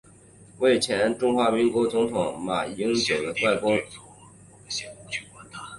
[0.57, 3.79] 为前中华民国总统马英九的外公。